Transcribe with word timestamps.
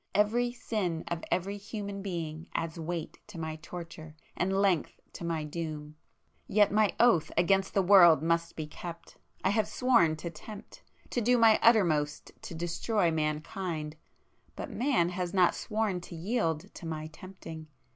Every 0.15 0.51
sin 0.51 1.03
of 1.09 1.23
every 1.29 1.57
human 1.57 2.01
being 2.01 2.47
adds 2.55 2.79
weight 2.79 3.19
to 3.27 3.37
my 3.37 3.57
torture, 3.57 4.15
and 4.35 4.59
length 4.59 4.99
to 5.13 5.23
my 5.23 5.43
doom,—yet 5.43 6.71
my 6.71 6.95
oath 6.99 7.31
against 7.37 7.75
the 7.75 7.83
world 7.83 8.23
must 8.23 8.55
be 8.55 8.65
kept! 8.65 9.17
I 9.43 9.51
have 9.51 9.67
sworn 9.67 10.15
to 10.15 10.31
tempt,—to 10.31 11.21
do 11.21 11.37
my 11.37 11.59
uttermost 11.61 12.31
to 12.41 12.55
destroy 12.55 13.11
mankind,—but 13.11 14.71
man 14.71 15.09
has 15.09 15.35
not 15.35 15.53
sworn 15.53 16.01
to 16.01 16.15
yield 16.15 16.73
to 16.73 16.87
my 16.87 17.05
tempting. 17.05 17.67